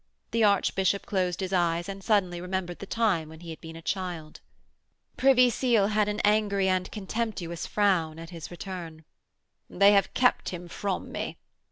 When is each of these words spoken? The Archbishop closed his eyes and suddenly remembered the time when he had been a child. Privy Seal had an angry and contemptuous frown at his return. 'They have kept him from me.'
The 0.31 0.43
Archbishop 0.43 1.05
closed 1.05 1.41
his 1.41 1.53
eyes 1.53 1.87
and 1.87 2.03
suddenly 2.03 2.41
remembered 2.41 2.79
the 2.79 2.87
time 2.87 3.29
when 3.29 3.41
he 3.41 3.51
had 3.51 3.61
been 3.61 3.75
a 3.75 3.83
child. 3.83 4.39
Privy 5.15 5.51
Seal 5.51 5.89
had 5.89 6.07
an 6.09 6.19
angry 6.21 6.67
and 6.67 6.91
contemptuous 6.91 7.67
frown 7.67 8.17
at 8.17 8.31
his 8.31 8.49
return. 8.49 9.05
'They 9.69 9.91
have 9.91 10.15
kept 10.15 10.49
him 10.49 10.67
from 10.67 11.11
me.' 11.11 11.37